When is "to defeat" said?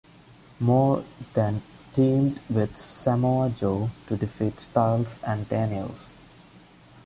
4.07-4.59